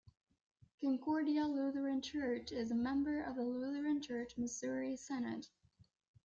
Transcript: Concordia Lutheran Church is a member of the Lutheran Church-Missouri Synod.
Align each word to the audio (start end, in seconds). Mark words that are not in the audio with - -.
Concordia 0.81 1.45
Lutheran 1.45 2.01
Church 2.01 2.51
is 2.51 2.71
a 2.71 2.73
member 2.73 3.21
of 3.21 3.35
the 3.35 3.43
Lutheran 3.43 4.01
Church-Missouri 4.01 4.95
Synod. 4.97 5.45